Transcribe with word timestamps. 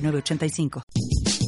8985. 0.00 1.47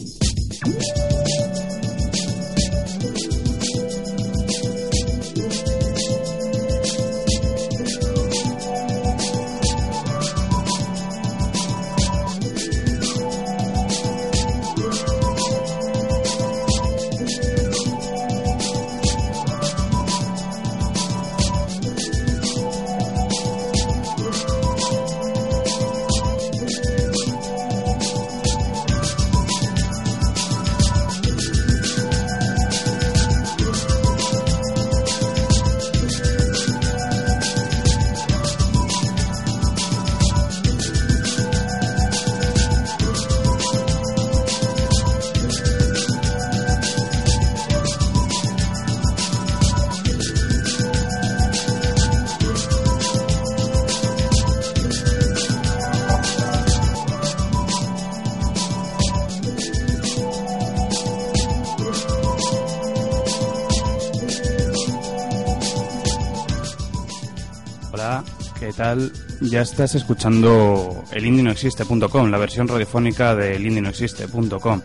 985. 68.81 69.31
Ya 69.43 69.63
estás 69.63 69.95
escuchando 69.95 71.05
el 71.13 71.27
indienoexiste.com, 71.27 72.31
la 72.31 72.39
versión 72.39 72.69
radiofónica 72.69 73.35
del 73.35 73.67
indienoexiste.com. 73.67 74.81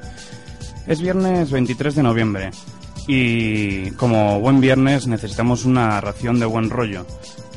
Es 0.87 1.01
viernes 1.01 1.51
23 1.51 1.95
de 1.95 2.03
noviembre 2.03 2.51
y 3.07 3.91
como 3.91 4.39
buen 4.39 4.61
viernes 4.61 5.07
necesitamos 5.07 5.65
una 5.65 5.99
ración 6.01 6.39
de 6.39 6.45
buen 6.45 6.69
rollo. 6.69 7.05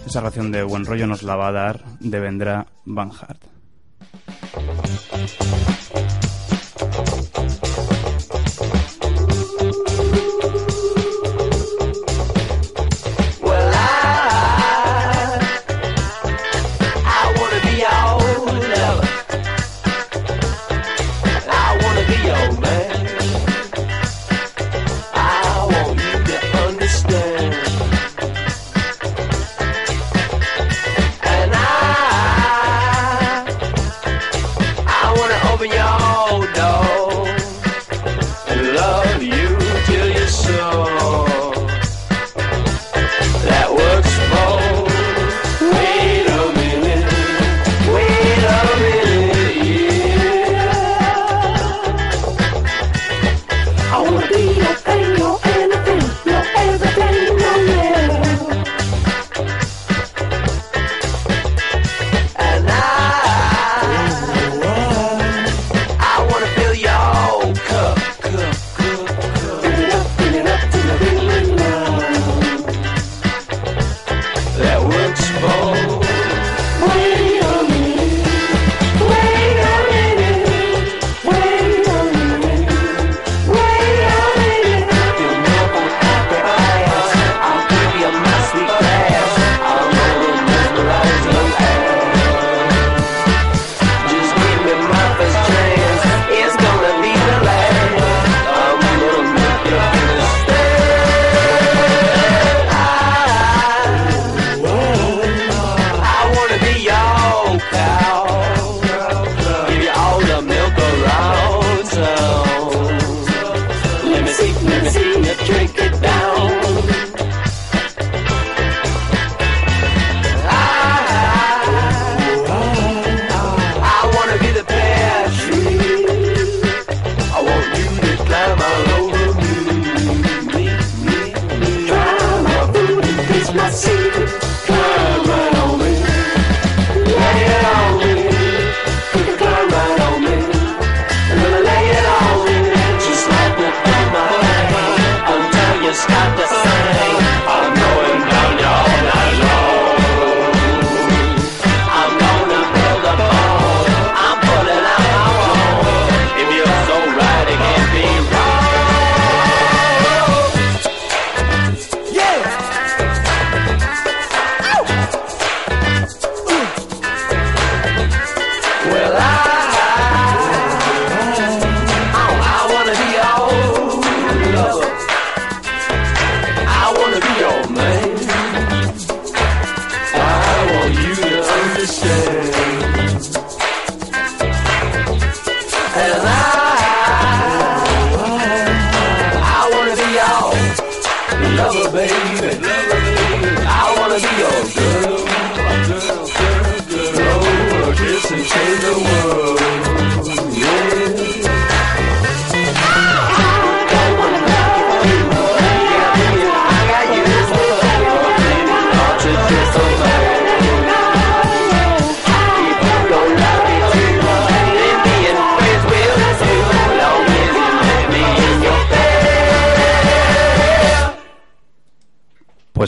Esa 0.06 0.20
ración 0.20 0.50
de 0.52 0.62
buen 0.62 0.86
rollo 0.86 1.06
nos 1.06 1.22
la 1.22 1.36
va 1.36 1.48
a 1.48 1.52
dar 1.52 1.84
de 2.00 2.20
Vendrá 2.20 2.66
Van 2.84 3.10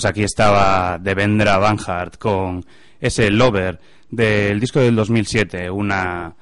Pues 0.01 0.13
aquí 0.13 0.23
estaba 0.23 0.97
Devendra 0.99 1.59
Banhart 1.59 2.17
con 2.17 2.65
ese 2.99 3.31
Lover 3.31 3.79
del 4.09 4.59
disco 4.59 4.81
del 4.81 4.97
2007, 4.97 5.71
una 5.71 6.35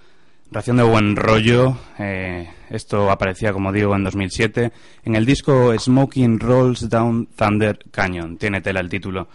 ración 0.52 0.76
de 0.76 0.84
buen 0.84 1.16
rollo. 1.16 1.76
Eh, 1.98 2.48
esto 2.70 3.10
aparecía, 3.10 3.52
como 3.52 3.72
digo, 3.72 3.96
en 3.96 4.04
2007 4.04 4.72
en 5.02 5.16
el 5.16 5.26
disco 5.26 5.76
Smoking 5.76 6.38
Rolls 6.38 6.88
Down 6.88 7.30
Thunder 7.36 7.80
Canyon. 7.90 8.36
Tiene 8.38 8.60
tela 8.60 8.78
el 8.78 8.88
título. 8.88 9.26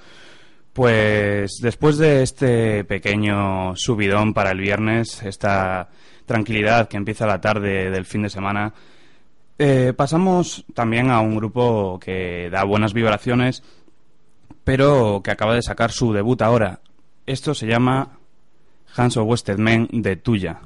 Pues 0.71 1.57
después 1.61 1.97
de 1.97 2.23
este 2.23 2.85
pequeño 2.85 3.75
subidón 3.75 4.33
para 4.33 4.51
el 4.51 4.59
viernes, 4.59 5.21
esta 5.23 5.89
tranquilidad 6.25 6.87
que 6.87 6.95
empieza 6.95 7.27
la 7.27 7.41
tarde 7.41 7.91
del 7.91 8.05
fin 8.05 8.21
de 8.21 8.29
semana, 8.29 8.73
eh, 9.59 9.91
pasamos 9.93 10.63
también 10.73 11.11
a 11.11 11.19
un 11.19 11.35
grupo 11.35 11.99
que 11.99 12.49
da 12.49 12.63
buenas 12.63 12.93
vibraciones 12.93 13.63
pero 14.63 15.21
que 15.23 15.31
acaba 15.31 15.55
de 15.55 15.61
sacar 15.61 15.91
su 15.91 16.13
debut 16.13 16.41
ahora. 16.41 16.81
Esto 17.25 17.53
se 17.53 17.67
llama 17.67 18.19
Hans 18.95 19.17
of 19.17 19.43
de 19.43 20.15
Tuya. 20.15 20.61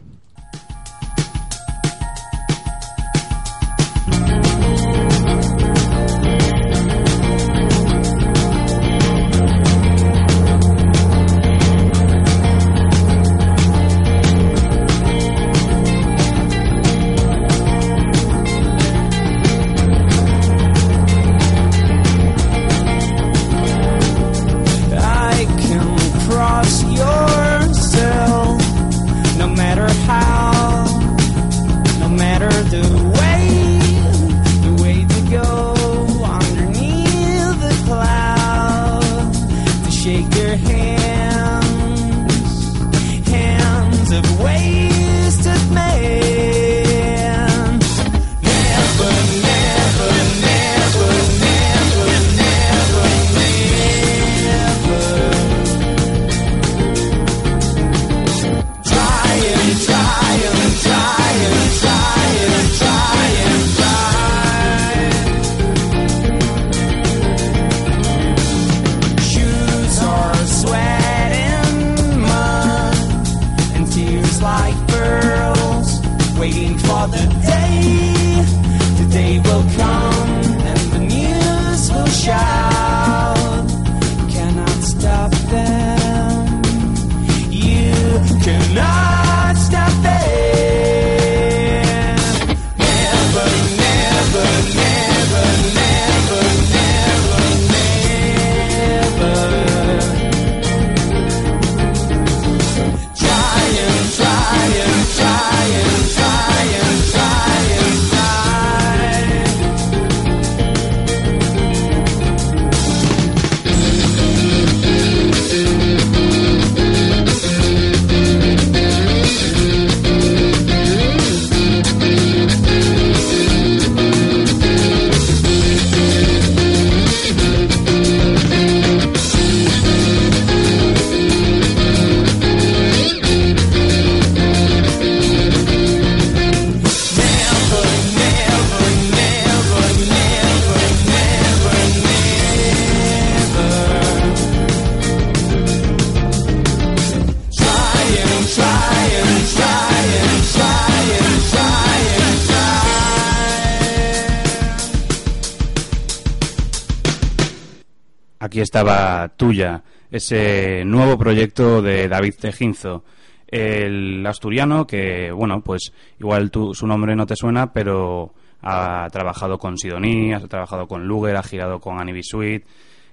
Tuya, 159.35 159.83
ese 160.11 160.83
nuevo 160.85 161.17
proyecto 161.17 161.81
de 161.81 162.07
David 162.07 162.35
Tejinzo, 162.39 163.03
el 163.47 164.25
asturiano 164.25 164.85
que, 164.85 165.31
bueno, 165.31 165.61
pues 165.61 165.91
igual 166.19 166.51
su 166.73 166.87
nombre 166.87 167.15
no 167.15 167.25
te 167.25 167.35
suena, 167.35 167.71
pero 167.71 168.33
ha 168.61 169.07
trabajado 169.11 169.57
con 169.57 169.77
Sidoní, 169.77 170.33
ha 170.33 170.39
trabajado 170.41 170.87
con 170.87 171.07
Luger, 171.07 171.37
ha 171.37 171.43
girado 171.43 171.79
con 171.79 171.99
Annie 171.99 172.21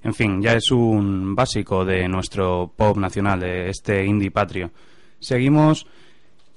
en 0.04 0.12
fin, 0.12 0.42
ya 0.42 0.52
es 0.52 0.71
un 0.71 1.35
básico 1.35 1.83
de 1.83 2.06
nuestro 2.09 2.71
pop 2.76 2.99
nacional, 2.99 3.40
de 3.40 3.71
este 3.71 4.04
indie 4.04 4.30
patrio. 4.30 4.71
Seguimos, 5.18 5.87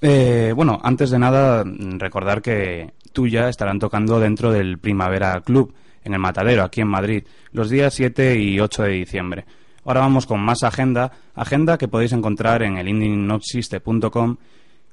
eh, 0.02 0.52
bueno, 0.54 0.78
antes 0.82 1.08
de 1.08 1.18
nada, 1.18 1.64
recordar 1.64 2.42
que 2.42 2.92
Tuya 3.10 3.48
estarán 3.48 3.78
tocando 3.78 4.20
dentro 4.20 4.52
del 4.52 4.76
Primavera 4.76 5.40
Club, 5.40 5.72
en 6.08 6.14
el 6.14 6.20
Matadero, 6.20 6.64
aquí 6.64 6.80
en 6.80 6.88
Madrid, 6.88 7.24
los 7.52 7.70
días 7.70 7.94
7 7.94 8.36
y 8.36 8.58
8 8.58 8.82
de 8.82 8.90
diciembre. 8.90 9.44
Ahora 9.84 10.00
vamos 10.00 10.26
con 10.26 10.40
más 10.40 10.64
agenda, 10.64 11.12
agenda 11.34 11.78
que 11.78 11.88
podéis 11.88 12.12
encontrar 12.12 12.62
en 12.62 12.76
el 12.76 12.88
indienopsiste.com 12.88 14.36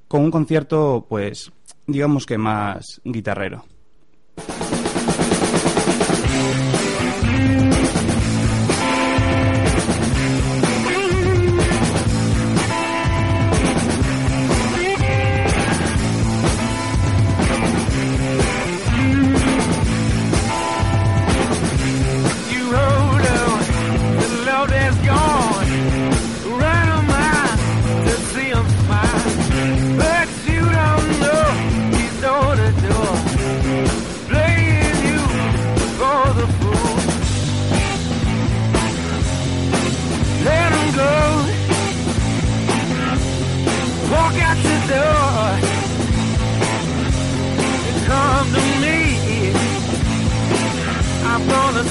con 0.08 0.22
un 0.22 0.32
concierto, 0.32 1.06
pues, 1.10 1.52
digamos 1.88 2.26
que 2.26 2.38
más 2.38 3.02
guitarrero. 3.04 3.66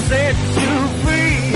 set 0.07 0.35
you 0.35 0.87
free. 1.03 1.54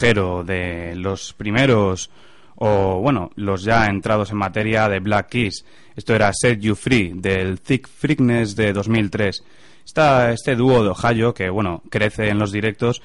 De 0.00 0.94
los 0.96 1.32
primeros 1.32 2.10
o 2.56 3.00
bueno, 3.00 3.30
los 3.36 3.62
ya 3.62 3.86
entrados 3.86 4.30
en 4.30 4.36
materia 4.36 4.88
de 4.88 5.00
Black 5.00 5.28
Keys. 5.30 5.64
Esto 5.96 6.14
era 6.14 6.32
Set 6.32 6.60
You 6.60 6.74
Free 6.74 7.12
del 7.14 7.60
Thick 7.60 7.88
Freakness 7.88 8.54
de 8.54 8.72
2003. 8.72 9.42
Está 9.84 10.32
este 10.32 10.56
dúo 10.56 10.82
de 10.82 10.90
Ohio 10.90 11.34
que 11.34 11.50
bueno, 11.50 11.82
crece 11.90 12.28
en 12.28 12.38
los 12.38 12.52
directos 12.52 13.02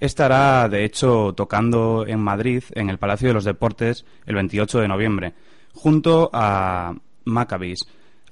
estará 0.00 0.68
de 0.68 0.84
hecho 0.84 1.32
tocando 1.36 2.04
en 2.06 2.20
Madrid 2.20 2.62
en 2.74 2.88
el 2.88 2.98
Palacio 2.98 3.28
de 3.28 3.34
los 3.34 3.44
Deportes 3.44 4.04
el 4.26 4.36
28 4.36 4.80
de 4.80 4.88
noviembre 4.88 5.34
junto 5.74 6.30
a 6.32 6.94
Maccabees. 7.24 7.80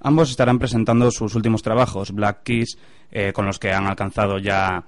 Ambos 0.00 0.30
estarán 0.30 0.58
presentando 0.58 1.10
sus 1.10 1.34
últimos 1.34 1.62
trabajos, 1.62 2.12
Black 2.12 2.42
Keys, 2.44 2.78
eh, 3.10 3.32
con 3.32 3.46
los 3.46 3.58
que 3.58 3.72
han 3.72 3.86
alcanzado 3.86 4.38
ya 4.38 4.84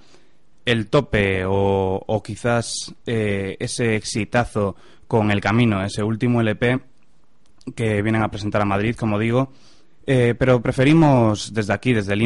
el 0.69 0.89
tope 0.89 1.45
o, 1.47 2.23
quizás 2.23 2.95
eh, 3.07 3.57
ese 3.59 3.97
exitazo 3.97 4.77
con 5.07 5.31
El 5.31 5.41
Camino, 5.41 5.83
ese 5.83 6.03
último 6.03 6.43
LP 6.43 6.79
que 7.75 8.03
vienen 8.03 8.23
a 8.23 8.31
presentar 8.31 8.61
a 8.61 8.67
Madrid, 8.67 8.95
como 8.95 9.19
digo. 9.19 9.51
Eh, 10.07 10.35
pero 10.39 10.61
preferimos 10.61 11.55
desde 11.55 11.73
aquí, 11.73 11.95
desde 11.95 12.13
el 12.13 12.23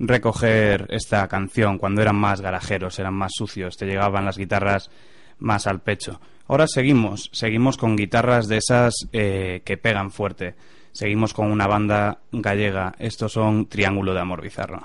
recoger 0.00 0.86
esta 0.90 1.26
canción 1.28 1.78
cuando 1.78 2.02
eran 2.02 2.16
más 2.16 2.40
garajeros, 2.40 2.98
eran 2.98 3.14
más 3.14 3.32
sucios, 3.34 3.76
te 3.76 3.86
llegaban 3.86 4.24
las 4.24 4.38
guitarras 4.38 4.90
más 5.38 5.68
al 5.68 5.80
pecho. 5.80 6.20
Ahora 6.48 6.66
seguimos, 6.66 7.30
seguimos 7.32 7.76
con 7.76 7.96
guitarras 7.96 8.48
de 8.48 8.56
esas 8.56 8.94
eh, 9.12 9.62
que 9.64 9.76
pegan 9.76 10.10
fuerte. 10.10 10.56
Seguimos 10.90 11.32
con 11.32 11.52
una 11.52 11.68
banda 11.68 12.18
gallega. 12.32 12.92
Estos 12.98 13.32
son 13.32 13.66
Triángulo 13.66 14.14
de 14.14 14.20
Amor 14.20 14.42
Bizarro. 14.42 14.84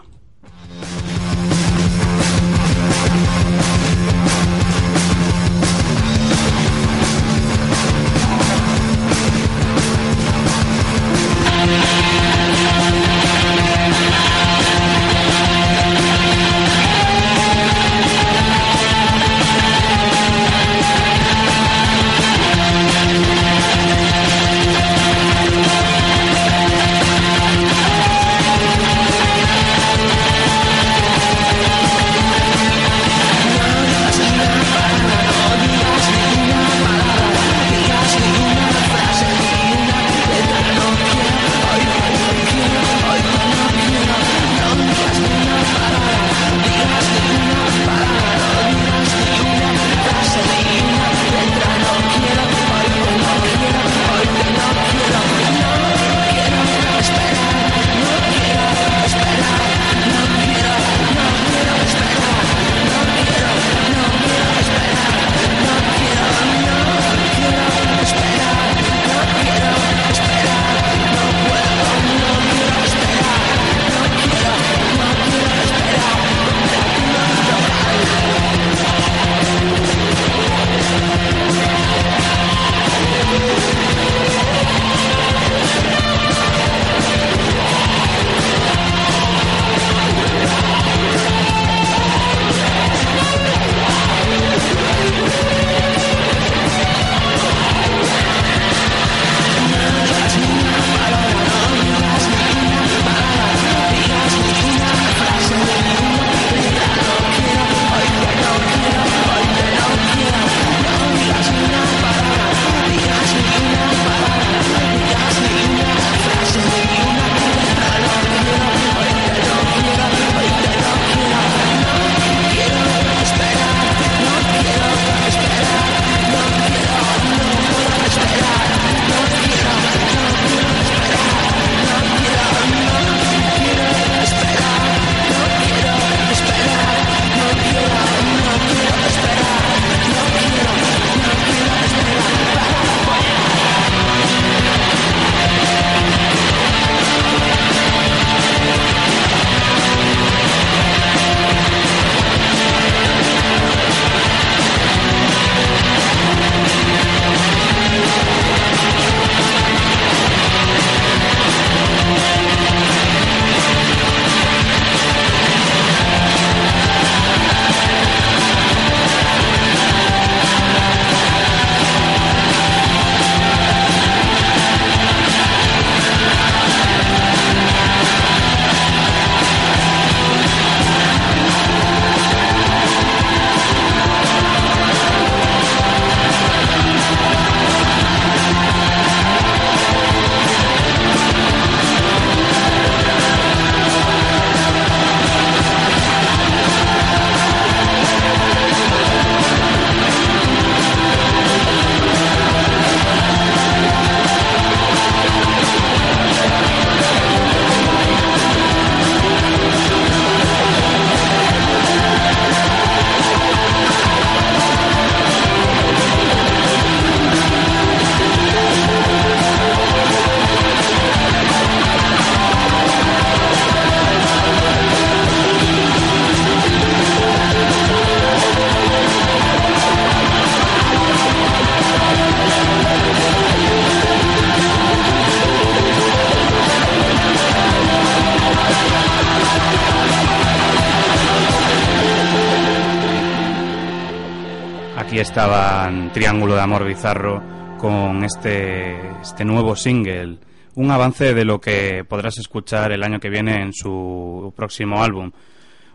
Estaban 245.34 246.14
Triángulo 246.14 246.54
de 246.54 246.62
Amor 246.62 246.86
Bizarro 246.86 247.42
con 247.80 248.24
este, 248.24 248.96
este 249.20 249.44
nuevo 249.44 249.76
single, 249.76 250.38
un 250.76 250.92
avance 250.92 251.34
de 251.34 251.44
lo 251.44 251.60
que 251.60 252.06
podrás 252.08 252.38
escuchar 252.38 252.92
el 252.92 253.02
año 253.02 253.20
que 253.20 253.32
viene 253.32 253.64
en 253.64 253.74
su 253.74 254.54
próximo 254.56 255.02
álbum. 255.02 255.32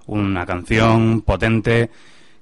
Una 0.07 0.45
canción 0.45 1.21
potente 1.21 1.89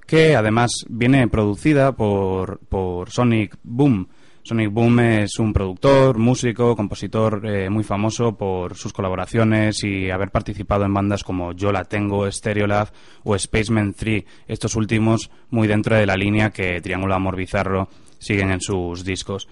que 0.07 0.37
además 0.37 0.71
viene 0.89 1.29
producida 1.29 1.93
por, 1.93 2.61
por 2.61 3.11
Sonic 3.11 3.59
Boom. 3.63 4.09
Sonic 4.47 4.71
Boom 4.71 5.01
es 5.01 5.41
un 5.41 5.53
productor, 5.53 6.19
músico, 6.19 6.77
compositor 6.77 7.45
eh, 7.45 7.69
muy 7.69 7.83
famoso 7.83 8.37
por 8.37 8.77
sus 8.77 8.93
colaboraciones 8.93 9.83
y 9.83 10.09
haber 10.09 10.31
participado 10.31 10.85
en 10.85 10.95
bandas 10.95 11.25
como 11.25 11.53
Yo 11.53 11.73
la 11.73 11.83
tengo, 11.83 12.31
Stereolab 12.31 12.93
o 13.25 13.37
Spaceman 13.37 13.93
3, 13.95 14.23
estos 14.47 14.77
últimos 14.77 15.33
muy 15.51 15.67
dentro 15.67 15.97
de 15.97 16.07
la 16.07 16.17
línea 16.17 16.51
que 16.51 16.81
Triángulo 16.81 17.17
Amor 17.17 17.35
Bizarro 17.35 17.89
siguen 18.21 18.53
en 18.53 18.61
sus 18.61 19.05
discos. 19.05 19.49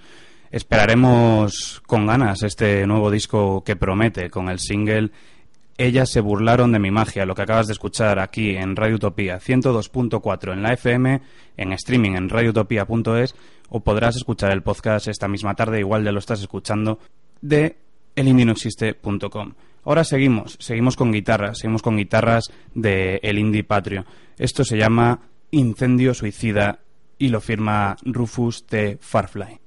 Esperaremos 0.53 1.83
con 1.89 2.07
ganas 2.07 2.45
este 2.45 2.87
nuevo 2.87 3.11
disco 3.11 3.65
que 3.65 3.75
promete 3.75 4.31
con 4.31 4.49
el 4.49 4.61
single 4.61 5.11
ellas 5.77 6.11
se 6.11 6.21
burlaron 6.21 6.71
de 6.71 6.79
mi 6.79 6.93
magia, 6.93 7.27
lo 7.27 7.35
que 7.35 7.43
acabas 7.43 7.67
de 7.67 7.73
escuchar 7.73 8.21
aquí 8.21 8.51
en 8.51 8.77
Radio 8.77 8.95
Utopía 8.95 9.41
102.4 9.41 10.53
en 10.53 10.63
la 10.63 10.73
FM, 10.73 11.21
en 11.57 11.73
streaming 11.73 12.13
en 12.13 12.29
radioutopía.es 12.29 13.35
o 13.75 13.81
podrás 13.81 14.15
escuchar 14.15 14.53
el 14.53 14.63
podcast 14.63 15.09
esta 15.09 15.27
misma 15.27 15.57
tarde, 15.57 15.81
igual 15.81 16.05
ya 16.05 16.13
lo 16.13 16.21
estás 16.21 16.41
escuchando, 16.41 17.01
de 17.41 17.77
elindinoexiste.com. 18.15 19.55
Ahora 19.83 20.05
seguimos, 20.05 20.57
seguimos 20.61 20.95
con 20.95 21.11
guitarras, 21.11 21.59
seguimos 21.59 21.83
con 21.83 21.97
guitarras 21.97 22.45
de 22.73 23.19
El 23.25 23.37
Indie 23.37 23.65
Patrio. 23.65 24.07
Esto 24.39 24.65
se 24.65 24.79
llama 24.79 25.23
Incendio 25.51 26.15
Suicida 26.15 26.79
y 27.19 27.31
lo 27.31 27.41
firma 27.41 27.97
Rufus 28.05 28.65
T. 28.65 28.97
Farfly. 29.01 29.64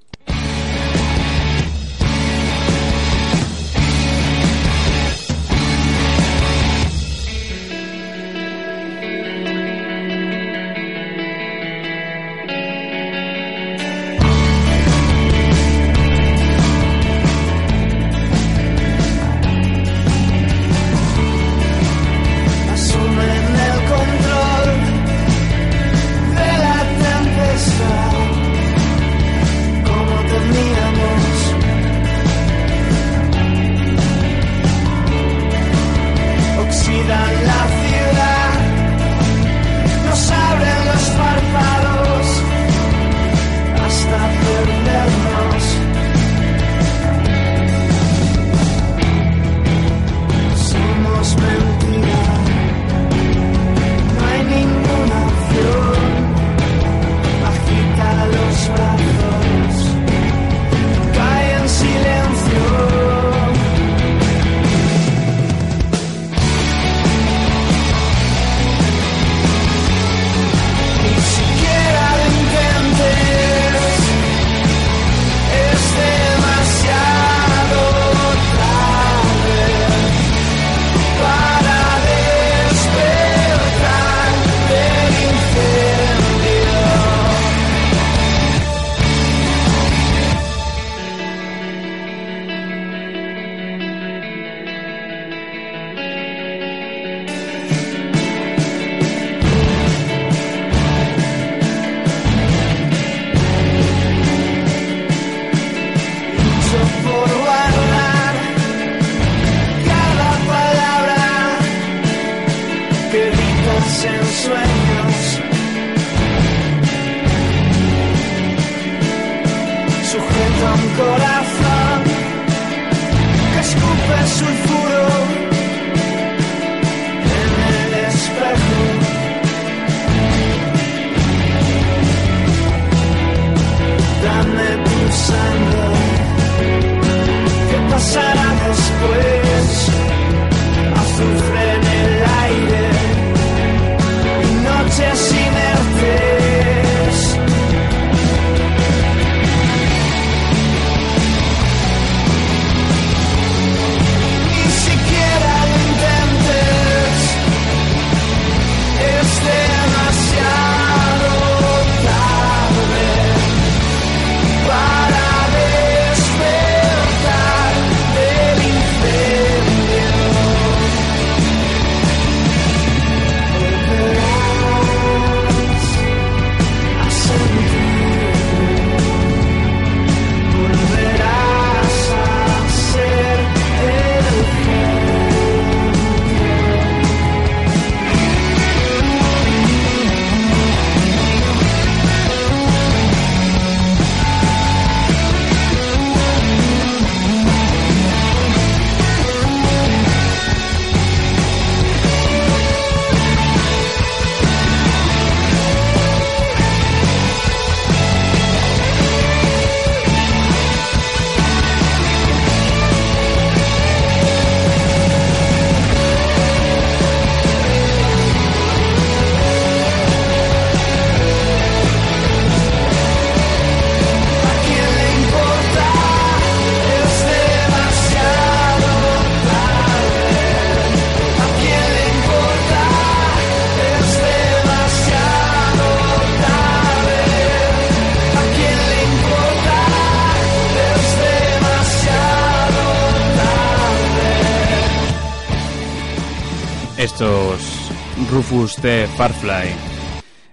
Farfly. 248.66 249.70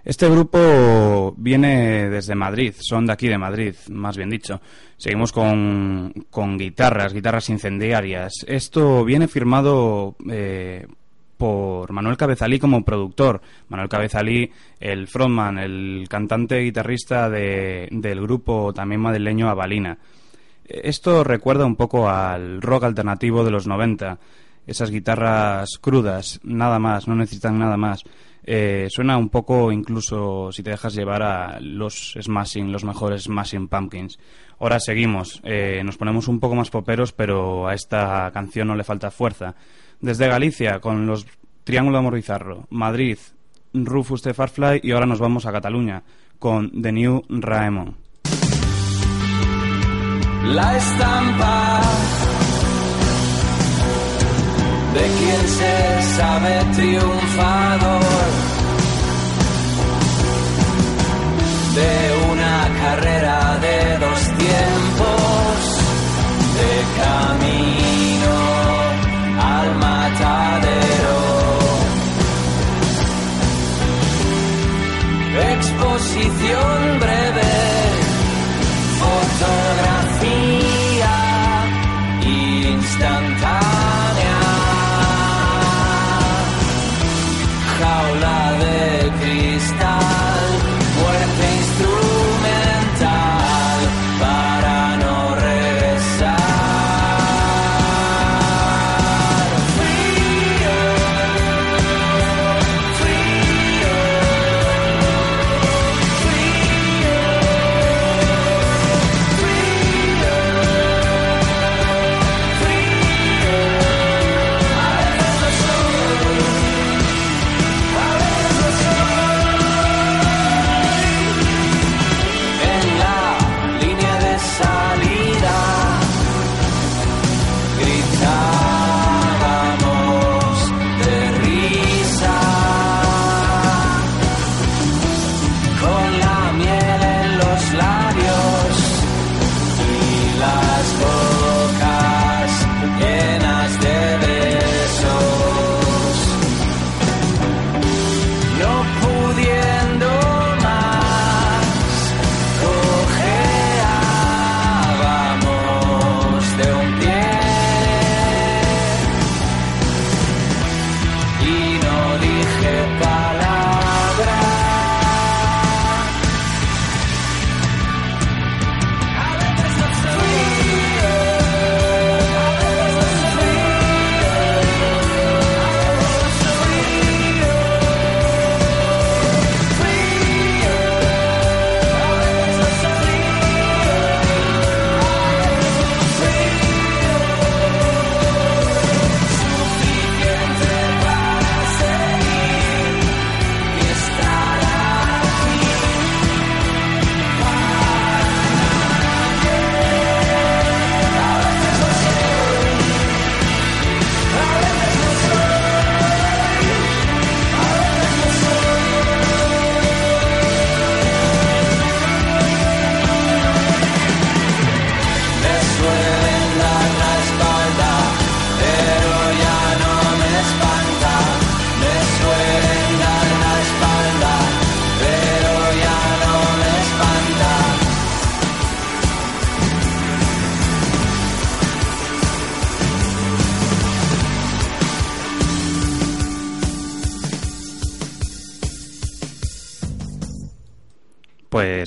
Este 0.03 0.29
grupo 0.29 1.33
viene 1.37 2.07
desde 2.07 2.35
Madrid, 2.35 2.75
son 2.79 3.07
de 3.07 3.13
aquí 3.13 3.27
de 3.27 3.39
Madrid, 3.39 3.73
más 3.89 4.15
bien 4.15 4.29
dicho. 4.29 4.61
Seguimos 4.95 5.31
con, 5.31 6.13
con 6.29 6.55
guitarras, 6.55 7.13
guitarras 7.13 7.49
incendiarias. 7.49 8.45
Esto 8.47 9.03
viene 9.03 9.27
firmado 9.27 10.15
eh, 10.29 10.85
por 11.35 11.91
Manuel 11.91 12.15
Cabezalí 12.15 12.59
como 12.59 12.85
productor. 12.85 13.41
Manuel 13.69 13.89
Cabezalí, 13.89 14.51
el 14.79 15.07
frontman, 15.07 15.57
el 15.57 16.05
cantante 16.07 16.59
guitarrista 16.59 17.27
de, 17.27 17.87
del 17.89 18.21
grupo 18.21 18.71
también 18.71 19.01
madrileño 19.01 19.49
Avalina. 19.49 19.97
Esto 20.63 21.23
recuerda 21.23 21.65
un 21.65 21.75
poco 21.75 22.07
al 22.07 22.61
rock 22.61 22.83
alternativo 22.83 23.43
de 23.43 23.51
los 23.51 23.65
90 23.65 24.19
esas 24.65 24.91
guitarras 24.91 25.77
crudas, 25.79 26.39
nada 26.43 26.79
más, 26.79 27.07
no 27.07 27.15
necesitan 27.15 27.59
nada 27.59 27.77
más. 27.77 28.03
Eh, 28.47 28.87
suena 28.89 29.17
un 29.17 29.29
poco 29.29 29.71
incluso 29.71 30.51
si 30.51 30.61
te 30.61 30.69
dejas 30.69 30.93
llevar 30.93 31.23
a 31.23 31.59
los 31.59 32.15
Smashing, 32.21 32.71
los 32.71 32.83
mejores 32.83 33.23
Smashing 33.23 33.67
Pumpkins. 33.67 34.19
Ahora 34.59 34.79
seguimos, 34.79 35.41
eh, 35.43 35.81
nos 35.83 35.97
ponemos 35.97 36.27
un 36.27 36.39
poco 36.39 36.55
más 36.55 36.69
poperos, 36.69 37.11
pero 37.11 37.67
a 37.67 37.73
esta 37.73 38.29
canción 38.31 38.67
no 38.67 38.75
le 38.75 38.83
falta 38.83 39.11
fuerza. 39.11 39.55
Desde 39.99 40.27
Galicia, 40.27 40.79
con 40.79 41.07
los 41.07 41.25
Triángulo 41.63 41.97
Amor 41.97 42.13
Bizarro, 42.13 42.67
Madrid, 42.69 43.17
Rufus 43.73 44.21
de 44.21 44.33
Farfly 44.33 44.81
y 44.83 44.91
ahora 44.91 45.07
nos 45.07 45.19
vamos 45.19 45.45
a 45.45 45.51
Cataluña 45.51 46.03
con 46.37 46.81
The 46.81 46.91
New 46.91 47.23
Raemon. 47.27 47.97
La 50.43 50.77
estampa 50.77 52.04
de 54.95 55.05
quien 55.17 55.43
se 55.59 55.75
sabe 56.17 56.53
triunfador. 56.75 58.01
De 61.79 61.93
una 62.31 62.57
carrera 62.81 63.57
de 63.65 63.77
dos 64.05 64.19
tiempos 64.43 65.55
de 66.57 66.71
camino 67.01 68.35
al 69.55 69.67
matadero. 69.85 71.17
Exposición 75.57 76.99
breve 77.01 77.24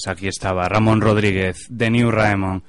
Aquí 0.07 0.29
estaba 0.29 0.69
Ramón 0.69 1.01
Rodríguez, 1.01 1.67
de 1.69 1.91
New 1.91 2.11
Raemon, 2.11 2.63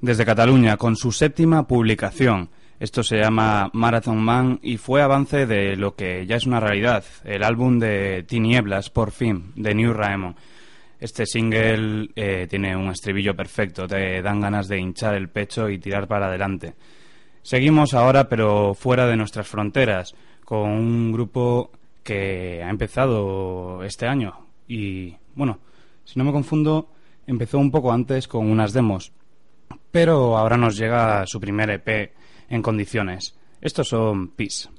desde 0.00 0.26
Cataluña, 0.26 0.76
con 0.76 0.96
su 0.96 1.12
séptima 1.12 1.66
publicación. 1.66 2.50
Esto 2.78 3.02
se 3.02 3.16
llama 3.16 3.70
Marathon 3.72 4.18
Man 4.18 4.60
y 4.62 4.76
fue 4.76 5.02
avance 5.02 5.46
de 5.46 5.76
lo 5.76 5.94
que 5.96 6.26
ya 6.26 6.36
es 6.36 6.46
una 6.46 6.60
realidad, 6.60 7.04
el 7.24 7.42
álbum 7.42 7.78
de 7.78 8.24
Tinieblas, 8.24 8.90
por 8.90 9.10
fin, 9.10 9.52
de 9.56 9.74
New 9.74 9.92
Raemon. 9.92 10.36
Este 11.00 11.26
single 11.26 12.10
eh, 12.14 12.46
tiene 12.48 12.76
un 12.76 12.90
estribillo 12.90 13.34
perfecto, 13.34 13.86
te 13.86 14.20
dan 14.20 14.40
ganas 14.40 14.68
de 14.68 14.78
hinchar 14.78 15.14
el 15.14 15.28
pecho 15.28 15.68
y 15.68 15.78
tirar 15.78 16.06
para 16.06 16.26
adelante. 16.26 16.74
Seguimos 17.42 17.94
ahora, 17.94 18.28
pero 18.28 18.74
fuera 18.74 19.06
de 19.06 19.16
nuestras 19.16 19.48
fronteras, 19.48 20.14
con 20.44 20.70
un 20.70 21.12
grupo 21.12 21.70
que 22.02 22.62
ha 22.62 22.70
empezado 22.70 23.82
este 23.84 24.06
año 24.06 24.46
y, 24.66 25.14
bueno, 25.34 25.60
si 26.08 26.18
no 26.18 26.24
me 26.24 26.32
confundo, 26.32 26.88
empezó 27.26 27.58
un 27.58 27.70
poco 27.70 27.92
antes 27.92 28.28
con 28.28 28.50
unas 28.50 28.72
demos, 28.72 29.12
pero 29.90 30.38
ahora 30.38 30.56
nos 30.56 30.78
llega 30.78 31.26
su 31.26 31.38
primer 31.38 31.68
EP 31.68 32.14
en 32.48 32.62
condiciones. 32.62 33.36
Estos 33.60 33.88
son 33.88 34.28
Peace. 34.28 34.70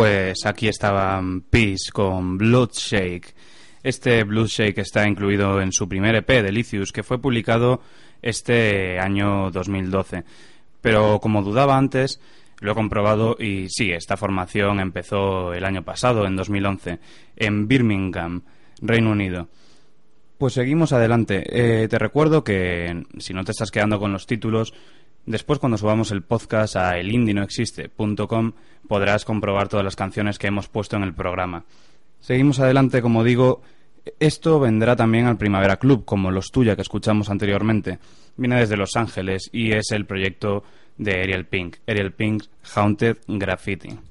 Pues 0.00 0.46
aquí 0.46 0.66
estaban 0.66 1.42
Peace 1.42 1.92
con 1.92 2.38
Bloodshake. 2.38 3.34
Este 3.82 4.24
Bloodshake 4.24 4.78
está 4.78 5.06
incluido 5.06 5.60
en 5.60 5.72
su 5.72 5.90
primer 5.90 6.14
EP, 6.14 6.42
Delicious, 6.42 6.90
que 6.90 7.02
fue 7.02 7.20
publicado 7.20 7.82
este 8.22 8.98
año 8.98 9.50
2012. 9.50 10.24
Pero 10.80 11.20
como 11.20 11.42
dudaba 11.42 11.76
antes, 11.76 12.18
lo 12.60 12.72
he 12.72 12.74
comprobado 12.74 13.36
y 13.38 13.68
sí, 13.68 13.92
esta 13.92 14.16
formación 14.16 14.80
empezó 14.80 15.52
el 15.52 15.66
año 15.66 15.84
pasado, 15.84 16.24
en 16.24 16.34
2011, 16.34 16.98
en 17.36 17.68
Birmingham, 17.68 18.40
Reino 18.80 19.10
Unido. 19.10 19.48
Pues 20.38 20.54
seguimos 20.54 20.94
adelante. 20.94 21.44
Eh, 21.44 21.88
te 21.88 21.98
recuerdo 21.98 22.42
que 22.42 23.04
si 23.18 23.34
no 23.34 23.44
te 23.44 23.50
estás 23.50 23.70
quedando 23.70 24.00
con 24.00 24.14
los 24.14 24.26
títulos, 24.26 24.72
después 25.30 25.58
cuando 25.58 25.78
subamos 25.78 26.10
el 26.10 26.22
podcast 26.22 26.76
a 26.76 26.98
elindinoexiste.com 26.98 28.52
podrás 28.88 29.24
comprobar 29.24 29.68
todas 29.68 29.84
las 29.84 29.96
canciones 29.96 30.38
que 30.38 30.48
hemos 30.48 30.68
puesto 30.68 30.96
en 30.96 31.04
el 31.04 31.14
programa. 31.14 31.64
Seguimos 32.18 32.58
adelante, 32.60 33.00
como 33.00 33.24
digo, 33.24 33.62
esto 34.18 34.58
vendrá 34.58 34.96
también 34.96 35.26
al 35.26 35.38
Primavera 35.38 35.76
Club, 35.76 36.04
como 36.04 36.30
los 36.30 36.50
tuya 36.50 36.74
que 36.74 36.82
escuchamos 36.82 37.30
anteriormente. 37.30 37.98
Viene 38.36 38.58
desde 38.58 38.76
Los 38.76 38.96
Ángeles 38.96 39.48
y 39.52 39.72
es 39.72 39.92
el 39.92 40.06
proyecto 40.06 40.64
de 40.98 41.22
Ariel 41.22 41.46
Pink, 41.46 41.76
Ariel 41.86 42.12
Pink's 42.12 42.50
Haunted 42.74 43.18
Graffiti. 43.26 44.09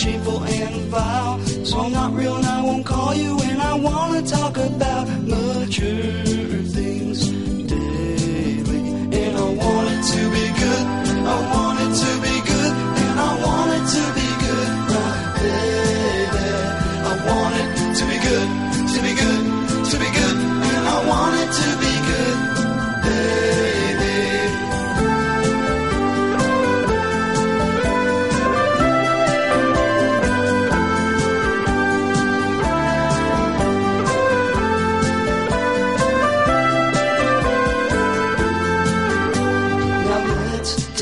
Shameful 0.00 0.42
and 0.44 0.76
vile. 0.86 1.38
So 1.64 1.80
I'm 1.80 1.92
not 1.92 2.14
real 2.14 2.36
and 2.36 2.46
I 2.46 2.62
won't 2.62 2.86
call 2.86 3.14
you 3.14 3.36
when 3.36 3.60
I 3.60 3.74
wanna 3.74 4.22
talk 4.22 4.56
about 4.56 5.06
mature 5.20 6.62
things 6.76 7.28
daily. 7.72 8.80
And 9.20 9.36
I 9.36 9.48
want 9.62 9.86
it 9.94 10.02
to 10.12 10.20
be 10.34 10.59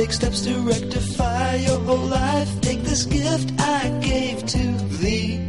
take 0.09 0.15
steps 0.15 0.41
to 0.41 0.55
rectify 0.61 1.57
your 1.57 1.79
whole 1.81 2.07
life. 2.09 2.61
Take 2.63 2.83
this 2.83 3.05
gift 3.05 3.53
I 3.61 3.89
gave 4.01 4.47
to 4.47 4.59
thee. 5.03 5.47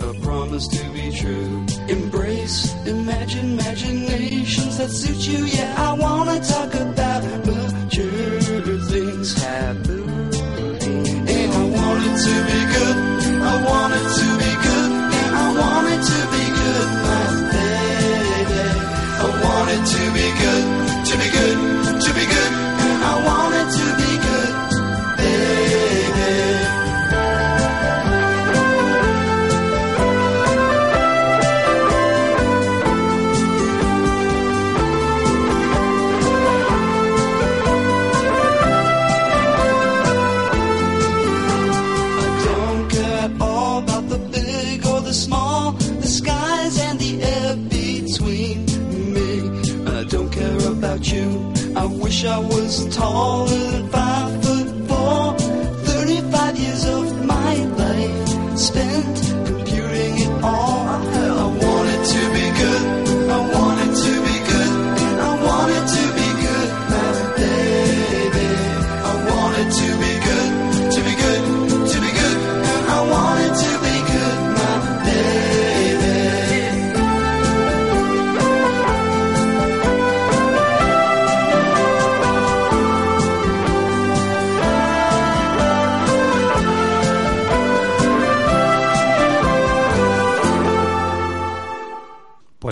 A 0.00 0.12
promise 0.24 0.66
to 0.66 0.90
be 0.90 1.12
true. 1.12 1.64
Embrace, 1.88 2.74
imagine 2.86 3.52
imaginations 3.52 4.78
that 4.78 4.90
suit 4.90 5.28
you. 5.28 5.44
Yeah, 5.44 5.72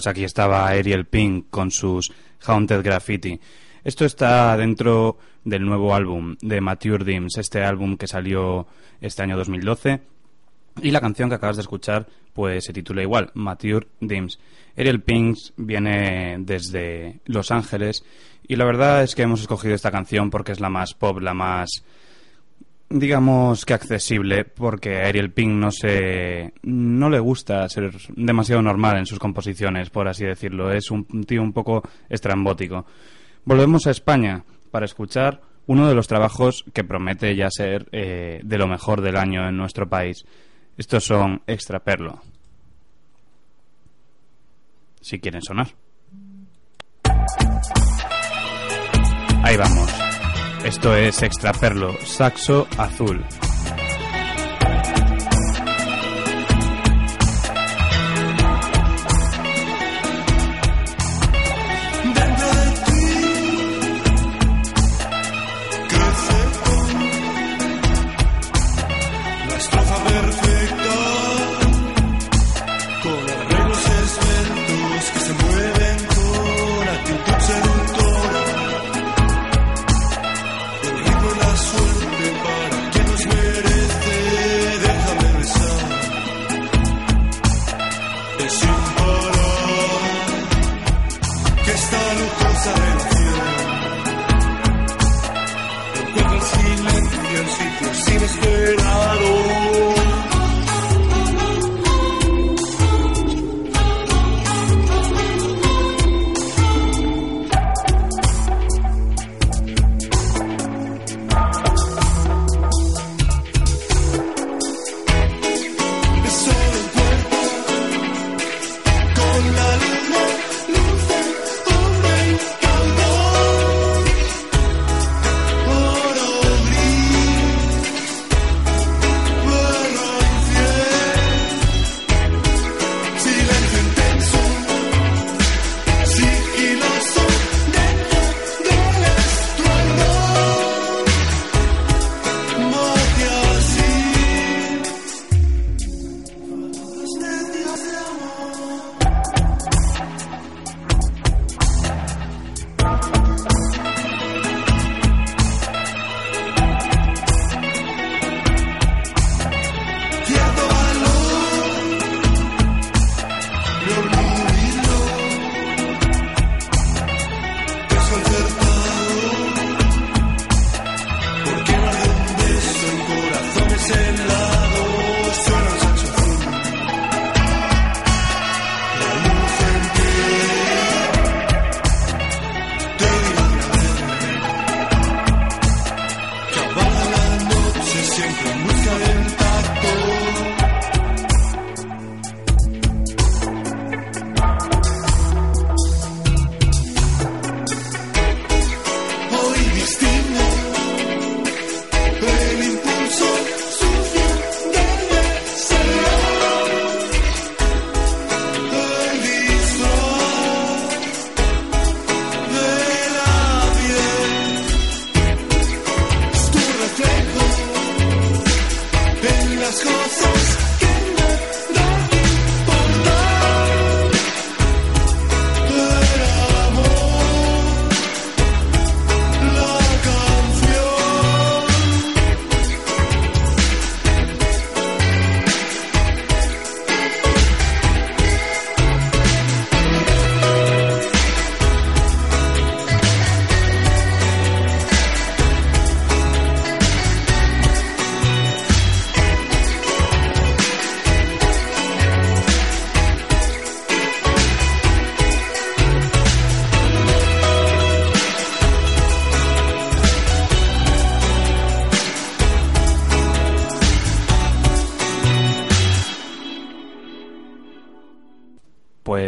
Pues 0.06 0.12
aquí 0.12 0.22
estaba 0.22 0.68
Ariel 0.68 1.06
Pink 1.06 1.46
con 1.50 1.72
sus 1.72 2.12
Haunted 2.46 2.80
Graffiti. 2.84 3.40
Esto 3.82 4.04
está 4.04 4.56
dentro 4.56 5.18
del 5.42 5.66
nuevo 5.66 5.96
álbum 5.96 6.36
de 6.40 6.60
Mature 6.60 7.04
Dims, 7.04 7.38
este 7.38 7.64
álbum 7.64 7.96
que 7.96 8.06
salió 8.06 8.68
este 9.00 9.24
año 9.24 9.36
2012. 9.36 10.00
Y 10.80 10.92
la 10.92 11.00
canción 11.00 11.28
que 11.28 11.34
acabas 11.34 11.56
de 11.56 11.62
escuchar 11.62 12.06
pues 12.32 12.66
se 12.66 12.72
titula 12.72 13.02
igual, 13.02 13.32
Mature 13.34 13.88
Dims. 13.98 14.38
Ariel 14.78 15.02
Pink 15.02 15.38
viene 15.56 16.36
desde 16.38 17.18
Los 17.24 17.50
Ángeles 17.50 18.04
y 18.46 18.54
la 18.54 18.64
verdad 18.64 19.02
es 19.02 19.16
que 19.16 19.22
hemos 19.22 19.40
escogido 19.40 19.74
esta 19.74 19.90
canción 19.90 20.30
porque 20.30 20.52
es 20.52 20.60
la 20.60 20.70
más 20.70 20.94
pop, 20.94 21.18
la 21.18 21.34
más 21.34 21.82
digamos 22.88 23.64
que 23.64 23.74
accesible 23.74 24.44
porque 24.44 25.02
a 25.02 25.08
Ariel 25.08 25.32
Pink 25.32 25.52
no 25.52 25.70
se 25.70 26.52
no 26.62 27.10
le 27.10 27.18
gusta 27.18 27.68
ser 27.68 27.90
demasiado 28.14 28.62
normal 28.62 28.98
en 28.98 29.06
sus 29.06 29.18
composiciones 29.18 29.90
por 29.90 30.08
así 30.08 30.24
decirlo. 30.24 30.72
Es 30.72 30.90
un 30.90 31.04
tío 31.24 31.42
un 31.42 31.52
poco 31.52 31.82
estrambótico. 32.08 32.86
Volvemos 33.44 33.86
a 33.86 33.90
España 33.90 34.44
para 34.70 34.86
escuchar 34.86 35.40
uno 35.66 35.88
de 35.88 35.94
los 35.94 36.06
trabajos 36.06 36.64
que 36.72 36.84
promete 36.84 37.34
ya 37.34 37.50
ser 37.50 37.88
eh, 37.92 38.40
de 38.42 38.58
lo 38.58 38.66
mejor 38.66 39.00
del 39.00 39.16
año 39.16 39.48
en 39.48 39.56
nuestro 39.56 39.88
país. 39.88 40.24
Estos 40.76 41.04
son 41.04 41.42
Extra 41.46 41.80
Perlo. 41.80 42.20
Si 45.00 45.18
quieren 45.18 45.42
sonar. 45.42 45.68
Ahí 49.42 49.56
vamos 49.56 50.05
esto 50.66 50.96
es 50.96 51.22
Extraperlo, 51.22 51.96
saxo 52.04 52.66
azul. 52.76 53.24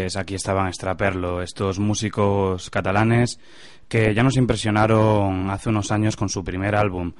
Pues 0.08 0.16
aquí 0.16 0.36
estaban 0.36 0.72
Straperlo, 0.72 1.42
estos 1.42 1.78
músicos 1.78 2.70
catalanes 2.70 3.38
que 3.88 4.14
ya 4.14 4.22
nos 4.22 4.38
impresionaron 4.38 5.50
hace 5.50 5.68
unos 5.68 5.92
años 5.92 6.16
con 6.16 6.30
su 6.30 6.42
primer 6.42 6.76
álbum. 6.76 7.12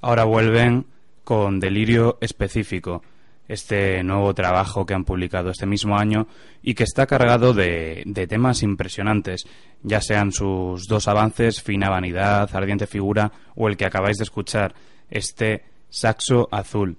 Ahora 0.00 0.24
vuelven 0.24 0.86
con 1.24 1.60
Delirio 1.60 2.16
Específico, 2.22 3.02
este 3.48 4.02
nuevo 4.02 4.32
trabajo 4.32 4.86
que 4.86 4.94
han 4.94 5.04
publicado 5.04 5.50
este 5.50 5.66
mismo 5.66 5.98
año 5.98 6.26
y 6.62 6.72
que 6.72 6.84
está 6.84 7.06
cargado 7.06 7.52
de 7.52 8.26
temas 8.26 8.62
impresionantes, 8.62 9.44
ya 9.82 10.00
sean 10.00 10.32
sus 10.32 10.86
dos 10.88 11.08
avances, 11.08 11.60
Fina 11.60 11.90
Vanidad, 11.90 12.48
Ardiente 12.50 12.86
Figura 12.86 13.30
o 13.56 13.68
el 13.68 13.76
que 13.76 13.84
acabáis 13.84 14.16
de 14.16 14.24
escuchar, 14.24 14.74
este 15.10 15.64
Saxo 15.90 16.48
Azul. 16.50 16.96